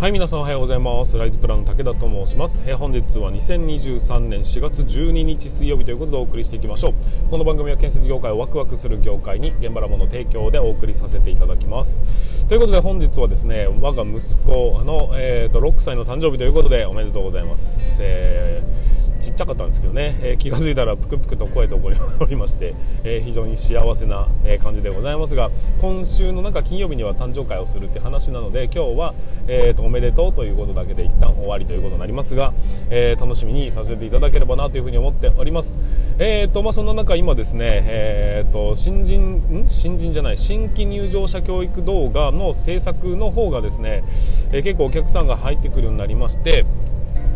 [0.00, 1.18] はい皆さんおはようございます。
[1.18, 2.64] ライズプランの武田と申します。
[2.66, 6.94] え本日は2023年4月12日水曜日ということでお送りしていきましょ
[7.26, 7.30] う。
[7.30, 12.00] この番組は建設業界をワクワクする業界に現場ラボの提供でお送りさせていただきます。
[12.48, 22.74] ということで本日はですね我が息子の、えーと、6歳の誕生日ということでおめでとうございます、えーちっちゃかったんですけどね、えー、気が付いたらぷくぷくと声とおりまして、
[23.04, 25.50] えー、非常に幸せな、え感じでございますが
[25.80, 29.14] 今週の中金曜日には誕生会をするって話なので今日は、
[29.46, 32.52] えーと、おめでとうということだけで一旦終わりということになりますが、
[32.88, 35.78] えー楽しみにさせていただければなというふうに思っております、
[36.18, 39.68] えーとまあ、そんな中今ですね、えーと、新人ん？
[39.68, 44.02] 新人じゃない新規入場者教育動画の制作の方がですね、
[44.52, 46.64] え結構お客さんが入ってくるようになりまして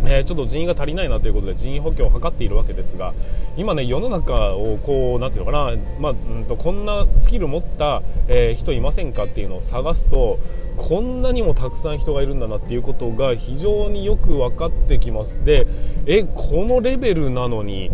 [0.06, 3.14] えー、ちょっと人員が足りないなということで人員補強を図っているわけですが
[3.56, 10.38] 今ね世の中をこうなんていうのかな、まあ、うんとこんなスキル持った、えー、人いませんかっていうのを探すと
[10.76, 15.44] こんなにもたくさん人がいるんだなっていうことが非常によく分かってきます。
[15.44, 15.66] で
[16.06, 17.90] えこのレベルなのに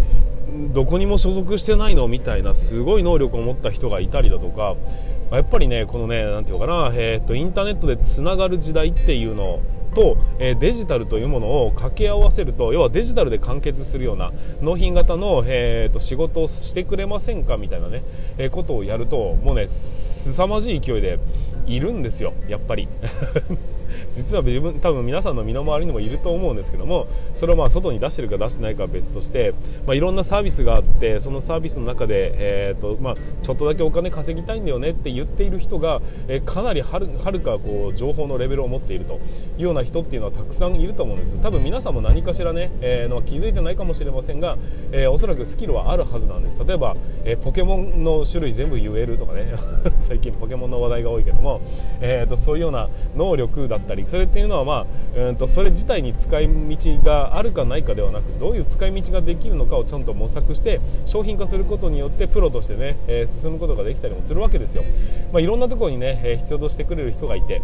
[0.72, 4.74] どこにも所属してないのみたいなすごい能力を持った人がいたりだとか
[5.30, 18.02] やっぱりねこのねなていうかな、えー、っとインターネットでつながる時代っていうのと、えデジタルというものを掛け合わせると要はデジタルで完結するような納品型の、えーと、仕事をしてくれませんかみたいなね、
[18.38, 21.18] えー、ことをやるともうね凄まじい勢いで
[21.66, 22.88] いるんですよやっぱり。
[24.12, 29.54] 実は自分多分皆さんの身の回りにもいると思うんですけどもそれをまあ外に出してるか出してないかは別として、
[29.86, 39.14] まあ、いろんなサービスがあってそのサービスの中で、えーとまあ、ちょっとだけお金稼ぎたいんだよねって言っている人が、えー、かなりはるはるかこう情報のレベルを持っていると
[39.58, 44.56] いうような人っていうのはたくさんいると思うんです多分皆さんも何かしらね、えー、の気づいてないかもしれませんが、
[44.92, 46.58] えー、おそらくスキルはあるはずなんです。
[46.64, 49.52] 例えば、えー、ポケモンの種類全部言えるとかね。
[49.98, 51.60] 最近ポケモンの話題が多いけども、
[52.00, 64.82] えーと、そういうような能力だったりそれっていうのは、まあ、うんとそれ自体に使い道があるかないかではなくどういう使い道ができるのかをちゃんと模索して商品化することによってプロとしてね、えー、進むことができたりもするわけですよ、
[65.32, 67.62] まあ、いろんなところにね、えー、必要としてくれる人がいて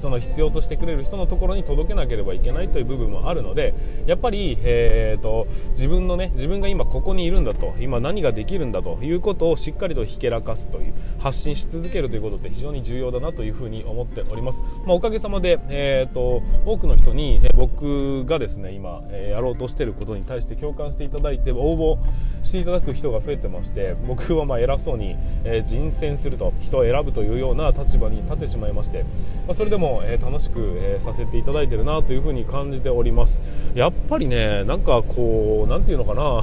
[0.00, 3.74] その必要としてくれる人のところに届けなければいけないという部分もあるので
[4.06, 21.98] やっぱり、えーと、自分のね自分が今ここにいるんだと今何ができるんだということをしっかりとひけらかすという発信し続けるということって非常に重要だなというふうに思っております、まあ、おかげさまで、えーと、多くの人に、え、僕がですね今、え、やろうとしていることに対して共感していただいて応募
[22.42, 33.42] していただく人が増えてまして僕はまあ偉そうに、え、人選すると人を選ぶというような立場に立ってしまいまして、まあ、それでもえー、楽しく、えー、させていただいてるなというふうに感じております。
[33.74, 36.42] やっぱりねなんかこう何て言うのかな。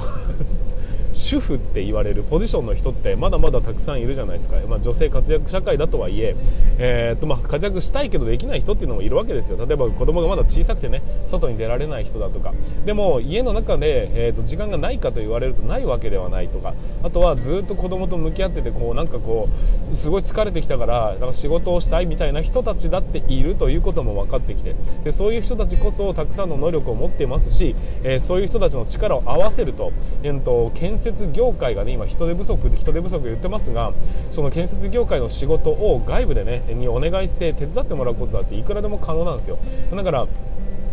[1.12, 6.36] 主婦って言われるポジションの人ってまだまだたくさんいるじゃないですか、まあ、女性活躍社会だとはいえ
[6.78, 9.64] えー、っとまあ、活躍したいけどできない人っていうのもいるわけですよ。
[9.64, 12.52] 例えば子供がまだ小さくてね外に出られない人だとか。
[12.84, 16.74] でも家の中で、えー、っと時間がないかと言われるとないわけではないとか。
[17.02, 19.48] あとはずっと子供と向き合っててこうなんかこ
[19.92, 24.74] うすごい疲れてきたからなんか仕事をしたいみたいな人たちだっているということも分かってきて。
[25.04, 29.92] でそういう人たちこそたくさんの能力を持っていますし、えー、そういう人たちの力を合わせると,、
[30.22, 33.92] えー、と建建設業界がね今人手不足で人手不足言ってますが
[34.32, 39.58] その建設業界の仕事を外部でねにお願いして手伝ってもらうことだっていくらでも可能なんですよ。
[39.94, 40.26] だから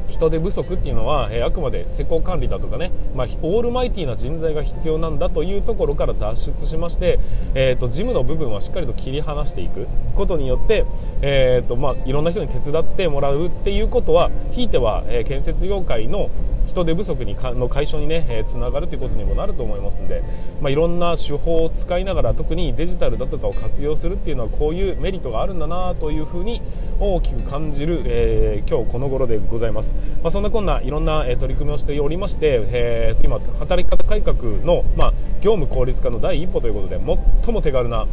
[0.08, 7.20] 人手不足っていうのは、え、あくまで施工管理だとかね、まあ、オールマイティーな人材が必要なんだというところから脱出しまして、
[7.56, 9.88] えーと、事務の部分はしっかりと切り離していく。
[10.16, 10.86] ことによって、
[11.22, 16.30] えーとまあ、いろんな人に手伝ってもらうっていうことはひいては、えー、建設業界の
[16.66, 20.24] 人手不足にかの解消にね、えー、つながるということにもなると思いますんで、
[20.62, 26.62] まあ、いろんな手法を使いながら特にデジタルだとかを活用するっていうのはこういうメリットがあるんだなというふうに
[27.00, 37.00] 大きく感じる、えー、今日この頃でございます、まあ、そんなこんないろんな、え、取り組みをしておりまして、えー、今働き方改革の、まあ、業務効率化の第一歩ということで
[37.44, 38.08] 最も手軽な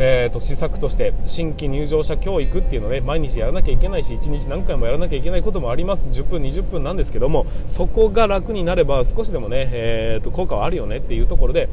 [0.00, 6.06] えーと、施策として新規入場者教育っていうのを、ね、毎日やらなきゃいけないし1日何回もやらなきゃいけないこともあります。
[6.06, 11.68] 10分、20分なんですけどもそこが楽になれば少しでもね、えーと、効果はあるよねっていうところで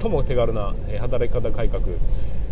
[0.00, 1.82] 最も手軽な、働き方改革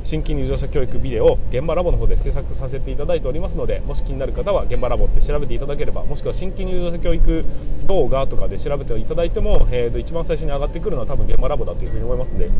[0.04, 7.44] 新規入場者教育ビデオを現場ラボの方で制作させていただいておりますのでもし気になる方は現場ラボって調べていただければもしくは新規入場者教育
[7.86, 12.50] 動画とかで調べていただいても、えーと一番最初に上がってくるのは多分現場ラボだというふに思いますので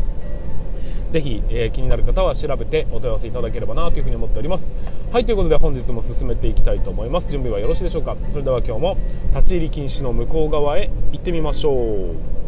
[1.15, 4.73] ぜひ、えー、気になる方は調べてお問い合わせいただければなというふに思っております。
[5.13, 7.31] はいということで本日も進めていきたいと思います。
[7.31, 8.17] 準備はよろしいでしょうか。
[8.29, 8.97] それでは今日も
[9.33, 12.44] 立ち入り禁止の向こう側へ行ってみましょう。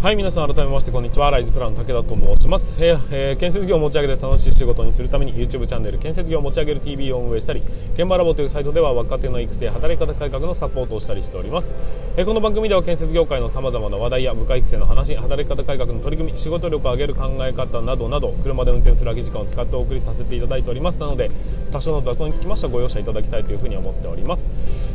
[0.00, 1.28] はい皆さん改めましてこんにちは。
[1.28, 7.64] ライズプランの武田と申します、えー、建設業を持ち上げて楽しい仕事にするために YouTube チャンネル建設業を持ち上げる TV を運営したり
[7.94, 11.74] 現場ラボというサイトでは若手の育成働き方改革のサポートをしたりしております、
[12.16, 20.98] えー、この番組では建設業界のさまざまな話題や部下育成の話働き方改革の取り組み仕事力を上げる考え方などなど車で運転する空き時間を使ってお送りさせていただいております。
[20.98, 21.28] なので
[21.72, 24.48] 多少の雑音につきましてはご容赦いただきたいというふに思っております。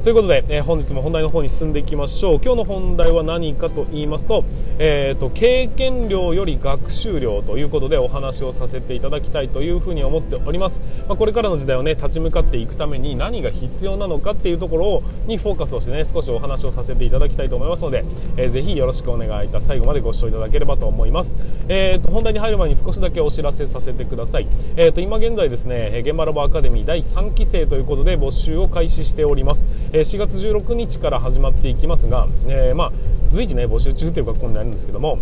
[0.04, 2.42] ということで、えー、本日も本題の方に進んでいきましょう。
[2.44, 4.44] 今日の本題は何かと言いますと,、
[4.78, 18.04] えーと経験料より学習量ということでお話をさせていただきたいというふうに思っております、まあ、これからの時代をね立ち向かっていくために何が必要なのかっていうところにフォーカスをしてね少しお話をさせていただきたいと思いますので、
[18.36, 21.38] えー、ぜひよろしくお願いいた最後までご視聴いただければと思います、
[21.70, 29.64] えーと、本題に入る前に少しだけお知らせさせてください、えーと、今現在ですね現場ラボアカデミー第3期生ということで募集を開始しております、
[29.94, 32.92] え、4月16日から始まっていきますが、え、まあ
[33.32, 35.20] 随時ね募集中という学校になるんですけども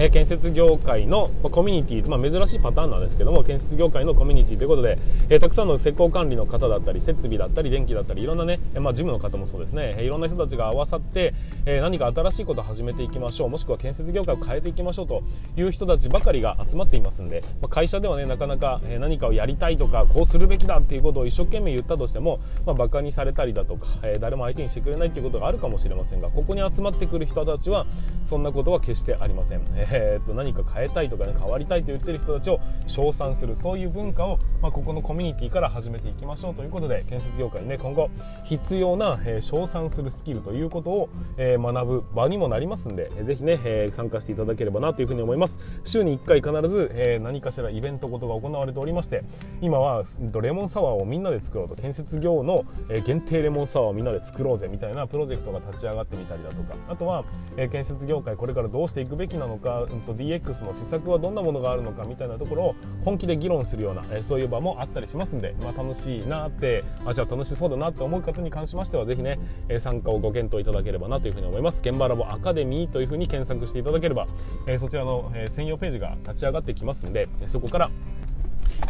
[0.00, 4.96] え建設業界のコミュニティ、まあ、珍しいパターンなんですけども建設業界のコミュニティということで、
[5.28, 11.34] えー、たくさんの施工管理の方だったり設備だったり電気だったりいろんなね、まあ、事務の方もそうですね、えー、いろんな人たちが合わさって、
[11.66, 15.24] えー、何か新しいことを始めていきましょうもしくは建設業界を変えていきましょうと
[15.56, 27.86] いう人たちばかりが集まっていますんで、まあ、会社ではねなかなか、え何かをやりたいとかこうするべきだっていうことを一生懸命言ったとしても、まあ、バカにされたりだとか、え誰も相手にしてくれないっていうことがあるかもしれませんがここに集まってくる人たちは
[28.24, 38.10] そんなことは決してありません、えー、と何か変えたいとかね変わりたいと言ってる人たちを称賛するそういう文化を、まあ、ここのコミュニティから始めていきましょうということで建設業界にね今後
[38.44, 45.60] 必要な、えー、称賛するスキルということを、えー、学ぶ場にもなりますんで、えー、ぜひね、えー、参加していただければなというふうに思います。
[45.84, 49.24] 週に1回必ず、えー、何かしらイベントごとが行われておりまして
[49.60, 50.04] 今は
[50.40, 57.24] レモンサワーをみんなで作ろうと建設業の、えー、限定レモンサワーをみんなで作ろうぜみたいなプロジェクトが立ち上がってみたりだとかあとは、
[57.56, 62.74] えー、建設業界これからどうしていくべきなのか、うん、と DX の施策はどんなものがあるのかみたいなところを
[63.04, 69.38] 本気で議論するような、えそういう場もあったりしますんで、まあ、楽しいなってあじゃあ楽しそうだなって思う方に関しましてはぜひね、
[69.68, 74.26] え参加をご検討いただければなというふうに思います現場ラボアカデミーというふうに検索していただければ、
[74.66, 77.90] えそちらの、え専用ページが立ち上がってきますんでそこから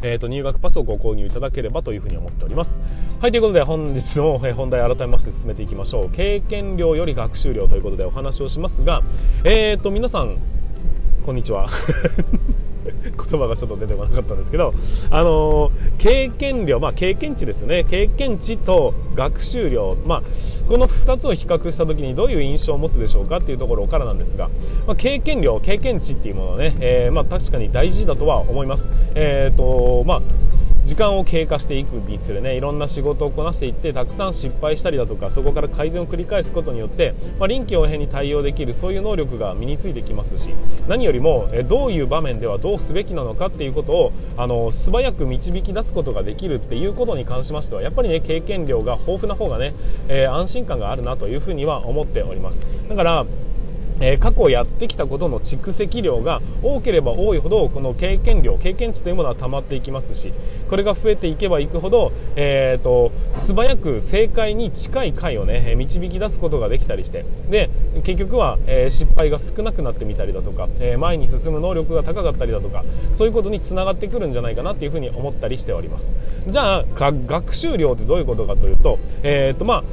[0.03, 2.75] えーと、入学パスをご購入いただければというふに思っております。
[3.21, 6.11] はい、ということで本日の本題改めまして進めていきましょう。
[6.11, 9.03] 経験量より学習量ということでお話をしますが、
[9.45, 10.39] えーと、皆さん、
[11.29, 11.69] こんにちは。
[12.89, 14.73] 言葉がちょっと出てこなかったんですけど、
[15.11, 17.85] あの、経験量、まあ、経験値ですよね。
[17.85, 20.23] 経験値と学習量、まあ、
[20.67, 24.49] この2つを比較した時にどういう印象を持つでしょうかっていうところからなんですが、
[24.87, 28.89] まあ、経験量経験値っていうものはね、えー、まあ、確かに大事だとは思います。
[29.15, 30.48] えーとまあ
[30.89, 40.49] 時間を経過していくにつれねいろんな仕事をこなしていってたくさん失敗したりだとかそこから改善を繰り返すことによって、まあ、臨機応変に対応できるそういう能力が身についてきますし
[40.89, 49.75] 何よりもえどういう場面ではどうすべきなのかっていうことをあの素早く導き出すことができるっていうことに関しましてはやっぱりね経験量が豊富な方がね、
[50.09, 52.63] えー、安心感があるなというふうには思っております。
[52.89, 53.27] だから
[54.01, 60.33] えー、過去やってきたことの蓄積量が多ければ多いほどこの経験量経験値というものは溜まっていきますし
[60.69, 67.71] これが増えていけばいくほど、えーと、素早く正解に近い回をね導き出すことができたりしてで
[68.05, 76.15] 結局は、えー、失敗が少なくなってみたりだとか、えー、前に進む能力が高かったりだとかそういうことにつながってくるんじゃないかなというふうに思ったりしております。
[76.47, 76.85] じゃあ
[77.27, 79.85] 学習量ってどういうことかというと,、えーとまあ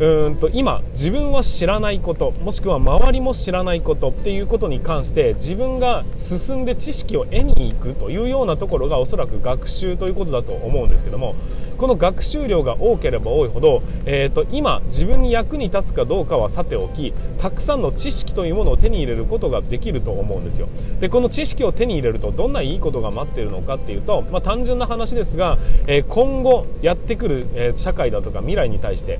[0.00, 11.36] うんと今自分は知らないこともしくは周りも知らないことっていうことに関して自分が進んで知識を得に行くというようなところがおそらく学習ということだと思うんですけども
[11.78, 20.68] この学習量が多ければ多いほど、えーと、今自分に役に立つかどうかはさておきたくさんの知識というものを手に入れることができると思うんですよ。
[21.00, 29.18] でこの知識を手に入れるとどんないいことが待っているのかっていうと、まあ、単純な話ですが、えー、今後やってくる、えー、社会だとか未来に対して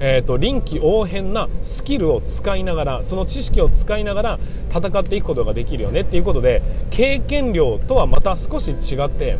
[0.00, 4.38] えーと、臨機応変なスキルを使いながらその知識を使いながら
[4.70, 9.38] 戦っていくことができるよねっていうことで経験量とはまた少し違って、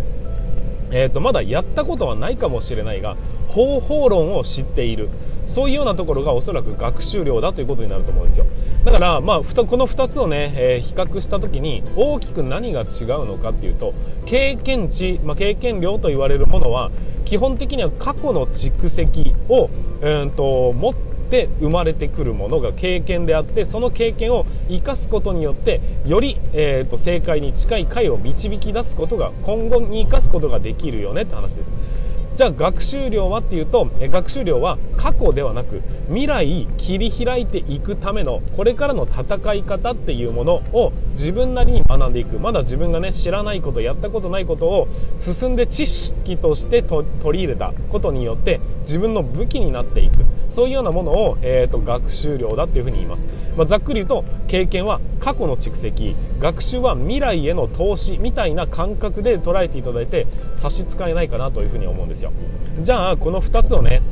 [0.91, 3.17] えーと、まだやったことはないかもしれないが
[3.49, 5.09] 方法論を知っている。
[5.47, 8.47] そういうようなところがおそらく学習量だということになると思うんですよ。
[8.85, 9.45] だから、まあ、こ
[9.77, 12.87] の2つをね、えー、比較した時に大きく何が違う
[13.27, 13.95] のかっていうと
[14.27, 16.91] 経験値、まあ、経験量と言われるものは
[17.25, 19.71] 基本的には過去の蓄積を、
[20.03, 20.95] うんと、持っ
[21.31, 31.73] て生まれてくるものが経験であってその経験を生かすことによってより、えーと、正解に近い解を導き出すことが今後に生かすことができるよねって話です。
[32.37, 42.38] じゃあ学習量はっていうと学習量は過去ではなく未来切り開いていくためのこれからの戦い方っていうものを自分なりに学んでいく。
[42.38, 44.88] まだ自分がね知らないことやったことないことを
[45.19, 50.15] 進んで知識として取り入れたことによって自分の武器になっていく。
[50.49, 62.33] そういうようなものを、えーと、学習量だっていうふうに言います、まあ、ざっくり言うと経験は過去の蓄積学習は未来への投資みたいな感覚で捉えていただいて差し支えないかなというふうに思うんですよ。
[62.81, 64.02] じゃあこの2つをね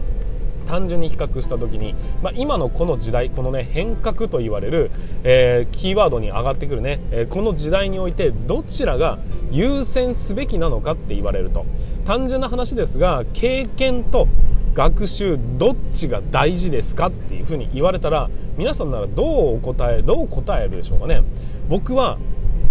[0.66, 4.90] 単純に比較した時に、まあ、今のこの時代このね変革と言われる、
[5.23, 9.19] えー、キーワードに上がってくるね、えー、この時代においてどちらが
[9.50, 11.66] 優先すべきなのかって言われると。
[12.07, 14.28] 単純な話ですが経験と
[14.75, 21.23] 学習どっちが大事ですかっていうふうに言われたら皆さんならどうお答えどう答えるでしょうかね。
[21.69, 22.19] 僕は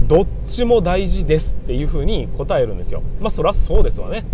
[0.07, 3.01] どっちも大事ですっていうふうに答えるんですよ。
[3.19, 4.25] まあそりゃそうですわね。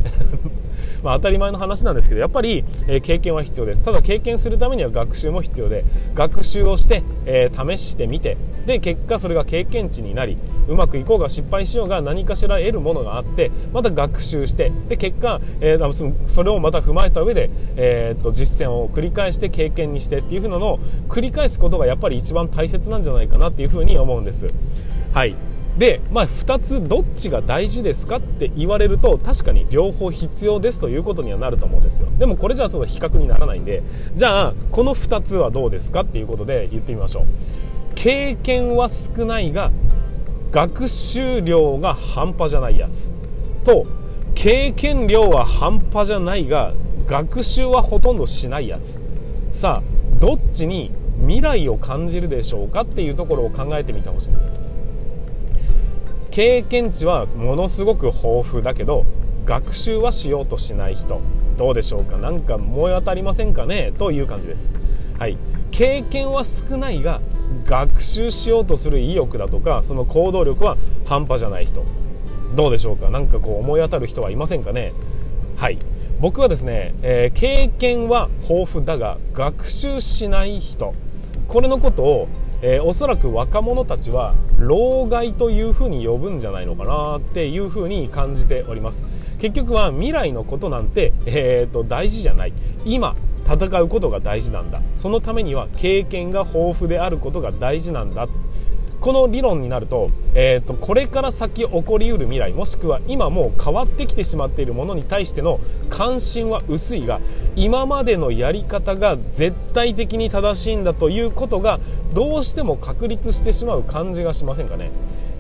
[1.03, 24.51] まあ、当たり前の話なんですけどやっぱり、え、経験は必要ですただ経験するためには学習も必要で学習をして、えー、試してみてで結果それが経験値になりうまくいこうが失敗しようが何かしら得るものがあってまた学習してで結果、えー、それをまた踏まえた上で、えー、と実践を繰り返して経験にしてっていう風なのを繰り返すことがやっぱり一番大切なんじゃないかなっていう風に思うんです。
[25.13, 25.36] はい
[25.77, 32.09] で、まあ、2つどっちが大事ですかって言われると確かに両方必要ですということにはなると思うんですよ。
[32.17, 33.83] でもこれじゃちょっと比較にならないんで
[34.15, 37.25] じゃあこの2つはどうですかっていうことで言ってみましょう。
[37.95, 39.71] 経験は少ないが
[40.51, 43.13] 学習量が半端じゃないやつ。
[43.63, 43.85] と
[44.35, 46.73] 経験量は半端じゃないが
[47.07, 48.99] 学習はほとんどしないやつ。
[49.51, 54.53] さあどっちに未来を感じるでしょうかっていうところを考えてみてほしいんです。
[56.31, 59.05] 経験値はものすごく豊富だけど
[59.45, 61.21] 学習はしようとしない人
[61.57, 62.17] どうでしょうか？
[62.17, 63.91] 何か思い当たりませんかね？
[63.98, 64.74] という感じです。
[65.17, 65.38] はい。
[65.71, 67.21] 経験は少ないが
[67.65, 71.83] 学習しようとする意欲だとかその行動力は半端じゃない人。
[72.55, 73.09] どうでしょうか？
[73.09, 74.93] 何かこう思い当たる人はいませんかね？
[75.57, 75.79] はい。
[76.21, 80.93] 僕はですね、えー、経験は豊富だが学習しない人。
[81.48, 82.27] これのことを
[82.61, 89.05] えー、おそらく若者たちは老害というふうに呼ぶんじゃないのかなっていうふうに感じております。
[89.39, 92.53] 結局は未来のことなんて、えーと、大事じゃない。
[92.85, 94.81] 今戦うことが大事なんだ。
[94.95, 98.27] そのためには経験が豊富であることが大事なんだ。
[99.01, 107.21] この理論になると,、えーと、これから先起こりうる未来もしくは今もう変わってきてしまっているものに対しての関心は薄いが
[107.55, 111.79] 今までのやり方が絶対的に正しいんだということが
[112.13, 114.91] どうしても確立してしまう感じがしませんかね。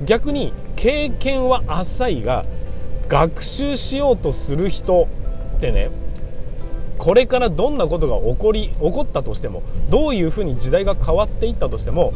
[0.05, 2.45] 逆に経験は浅いが
[3.09, 5.07] 学習しようとする人
[5.57, 5.89] ってね
[6.97, 12.13] これからどんなことが起こり起こったとしてもどういうふうに時代が変わっていったとしても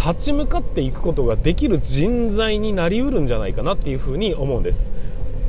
[0.00, 4.86] 立ち向かっていくことができる人材になりうるんじゃないかなっていうふうに思うんです。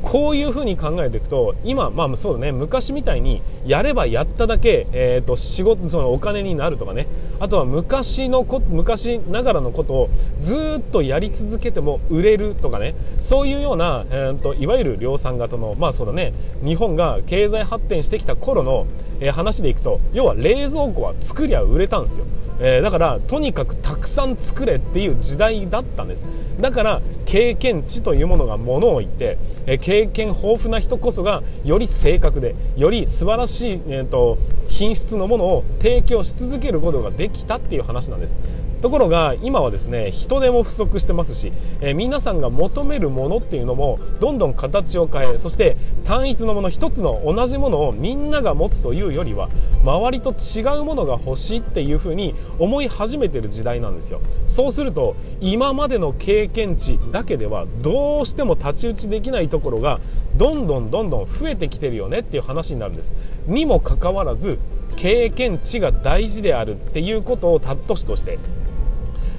[0.02, 2.52] こういうふうに考えていくと今、まあ、そうだね。
[2.52, 7.06] 昔みたいにやればやっただけ、えーと、仕事そのお金になるとかね。
[7.40, 12.94] あとは昔のこ昔ながらのことをずっとやり続けても売れるとかね。
[13.20, 16.32] そういうような、えーと、いわゆる量産型の、まあそうだね、
[16.64, 18.86] 日本が経済発展してきた頃の、
[19.20, 22.24] えー、話でいくと要は冷蔵庫は作りゃ売れたんですよ、
[22.60, 26.24] えー、だからとにかくたくさん作れっていう時代だったんです。
[26.60, 38.40] だから経験値というものがものを言って、えー、経験豊富な人こそがより正確でより素晴らしい、えーと、品質のものを提供し続けることができたっていう話なんです。
[38.82, 49.48] ところが今はですね人手も不足してますし、えー、皆さんが求めるものっていうのもどんどん形を変えそして単一のもの一つの同じものをみんなが持つというよりは
[49.84, 54.20] 周りと違うものが欲しいっていうふうに思い始めてる時代なんですよ。
[54.48, 60.00] そうすると今までの経験値だけではどうしても太刀打ちできないところが
[60.36, 63.14] どんどんどんどん増えてきてるよねっていう話になるんです。
[63.46, 64.58] にもかかわらず
[64.96, 68.38] 経験値が大事であるっていうことをたっとしとして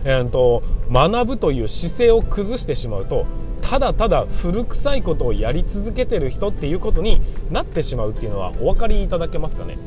[0.06, 3.26] えーと、学ぶという姿勢を崩してしまうと
[3.62, 9.78] ただただ古臭いことをやり続けてる人っていうことになってしまうっていうのはお分かりいただけますかね？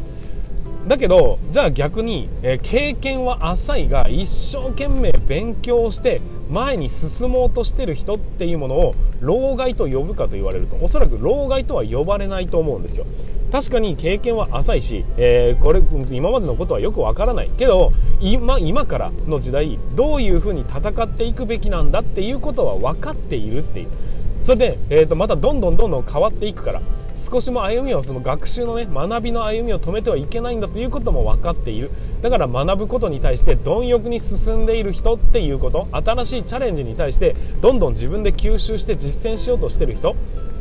[0.88, 6.20] だけどじゃあ逆に、えー、経験は浅いが一生懸命勉強して
[6.50, 13.06] 前に進もうとしてる人っていうものを老害と呼ぶかと言われるとおそらく老害とは呼ばれないと思うんですよ。
[13.50, 17.50] 確かに経験は浅いし、えー、これ今までのことはよくわからない。
[17.56, 23.88] けど今今からの時代どういうふうに戦っていくべきなんだっていうことは分かっているっていう。
[24.46, 26.80] それで、えー、とまたどんどんどんどん変わっていくから
[27.16, 31.90] 少しも歩みをその学習のね学びの歩みを止めてはいけないんだということも分かっている。
[32.22, 40.14] だから学ぶことに対して貪欲に進んでいる人っていうこと新しいチャレンジに対してどんどん自分で吸収して実践しようとしている人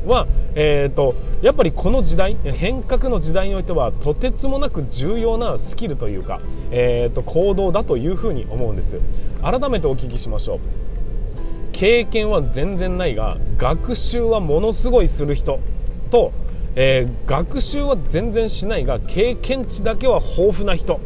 [0.07, 0.25] は、
[0.55, 1.13] えーと、
[1.43, 8.99] やっぱりこの時代変革の時代においてはとてつもなく重要なスキルというか、えーと行動だというふうに思うんです。
[9.43, 10.59] 改めてお聞きしましょう。
[11.75, 15.59] 経験は全然ないが学習はものすごいする人
[16.09, 16.31] と、
[16.75, 21.01] えー、学習は全然しないが経験値だけは豊富な人。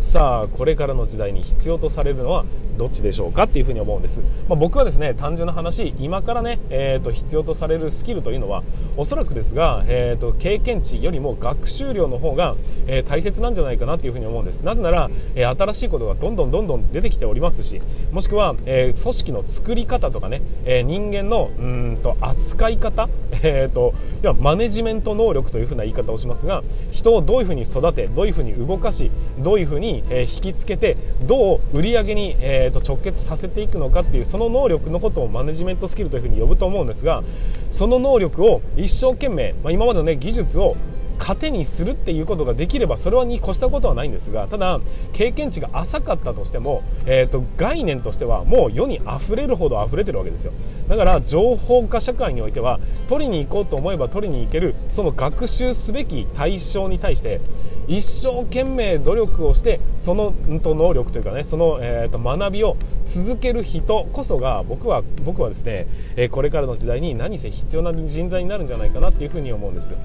[0.00, 2.44] さあこれからの時代に必要とされるのは
[2.78, 8.62] どっちでしょうかっていうふに思うんです、まあ、僕はですね単純な話今からね、えーと、必要とされるスキルというのは
[8.96, 12.56] おそらくですが、えーと、経験値よりも学習量の方が、
[12.86, 14.60] えー、大切なんじゃないかなというふに思うんです。
[14.60, 17.80] なぜなら、えー、新しいことがどんどんどんどん出てきておりますし
[18.12, 23.08] もしくは、えー、組織の作り方とかね、え人間のうんと扱い方、
[23.42, 37.22] えーと、要はマネジメント能力というふうな言い方をしますが人をどういうふうに育てどういうふうに動かしどういうふうに、え引きつけてどう売り上げに、えー、と直結させていくのかっていうその能力のことをマネジメントスキルというふうに呼ぶと思うんですが
[37.70, 40.76] その能力を一生懸命、まあ、今までの、ね、技術を
[41.18, 44.80] 糧にするっていうことができればそれはに越したことはないんですがただ
[45.12, 50.52] 経験値が浅かったとしても、えーと、概念としてはもう世に溢れるほど溢れてるわけですよ。
[50.88, 57.40] だから情報化社会においては取りに行こうと思えば取りに行けるその学習すべき対象に対して
[57.88, 69.98] 一生懸命努力をしてその能力というかねその、えーと、学びを続ける人こそが僕は僕はですね、えこれからの時代に何せ必要な人材になるんじゃないかなっていうふうに思うんですよ。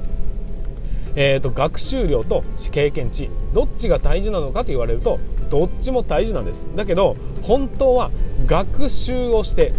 [1.15, 6.67] えーと、学習量と経験値どっちが大事なのかと言われるとどっちも大事なんです。
[6.75, 8.11] だけど本当は
[8.47, 9.73] 学習をして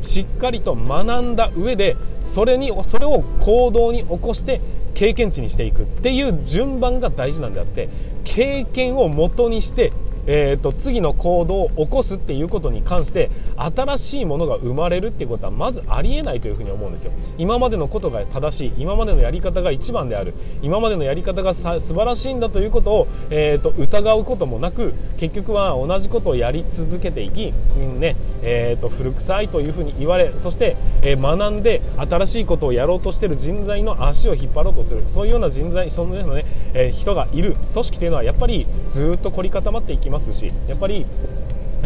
[0.00, 4.60] しっかりと学んだ上でそれにそれを行動に起こして
[4.94, 7.88] 経験値にしていくっていう順番が大事なんであって
[8.24, 9.92] 経験をもとにして
[10.26, 17.12] えーと、次の行動を起こすっていうことに関して新しいものが生まれるっていうことはまずありえないというふうに思うんですよ。
[17.38, 27.52] 今までのことが正しい今までのやり方が一番である今までのやり方がさ素晴らしいんだということを、えーと、疑うこともなく結局は同じことをやり続けていき、
[27.98, 35.02] ねえーと、古臭いというふうに言われそして、えー、学んで新しいことをやろうとしている人材の足を引っ張ろうとする。
[35.06, 40.15] そういうような人材そのようなね、えー、人がいる組織というのはやっぱりずっと凝り固まっていきます。
[40.16, 41.06] ますしやっぱり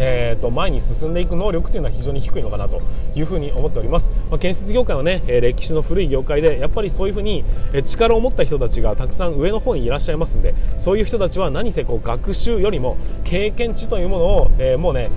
[0.02, 2.80] えーと、前に進んでいく能力というのは非常に低いのかなと
[3.14, 15.10] いうふに思っております、まあ、建設業界はね、え歴史の古い業界でやっぱりそういうふうに、え力を持った人たちがたくさん上の方にいらっしゃいますんでそういう人たちは何せこう学習よりも経験値というものを、えー、もうね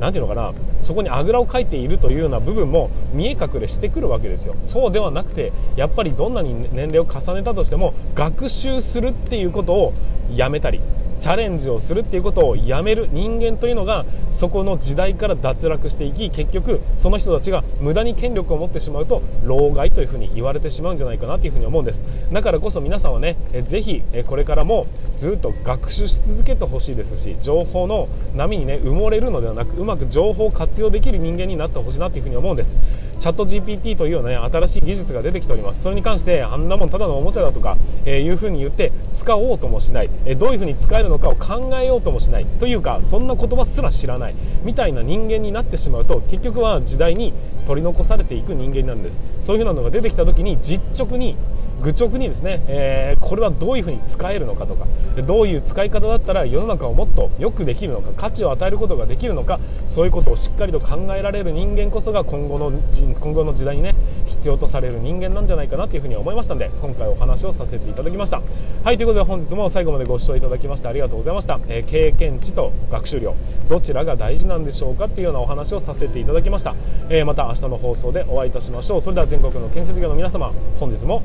[0.00, 4.54] なんていうのかなそこにあぐらをかいているというような部分も見え隠れしてくるわけですよ。
[4.66, 9.94] そうではなくてやっぱりどんなに年齢を重ねたとしても学習するっていうことを
[10.34, 10.80] やめたり
[11.20, 22.04] チャレンジをするっていうことをやめる人間というのがそこの時代から脱落していき結局その人たちが無駄に権力を持ってしまうと老害というふうに言われてしまうんじゃないかなというふうに思うんです。
[22.32, 32.76] だからこそ皆さんはねぜひこれからもずっと学習し続けてほしいですし情報の波にね埋もれるのではなくうまく情報を活用できる人間になってほしいなというふうに思うんです。
[33.18, 35.82] チャット GPT というような、ね、新しい技術が出てきております。
[35.82, 42.46] それに関してあんなもんただのおもちゃだとか、えー、いうふうに言って使おうともしない、えー、どういうふうに使えるのかを考えようともしない。
[42.46, 44.34] というかそんな言葉すら知らない。
[44.62, 47.32] みたいな人間になってしまうと結局は時代に
[47.66, 49.22] 取り残されていく人間なんです。
[49.40, 51.36] そういうふうなのが出てきた時に実直に
[51.82, 54.86] 愚直にですね、え、これはどういうふうに使えるのかとか
[55.26, 59.58] どういう使い方だったら世の中をもっとよくできるのか価値を与えることができるのか
[59.88, 68.40] そういうことをしっかりと考えられる人間こそが今後の今後の時代にね必要とされる人間なんじゃないかなというふうに思いましたので今回お話をさせていただきました。
[68.84, 73.34] はいということで本日も最後までご視聴いただきましてありがとうございました、えー、経験値と学習量
[73.68, 76.76] どちらが大事なんでしょうかっていうようなお話をさせていただきました、
[77.08, 79.00] えー、また明日の放送でお会いいたしましょう。
[79.00, 81.24] それでは全国の建設業の皆様本日も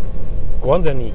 [0.62, 1.14] ご安全に。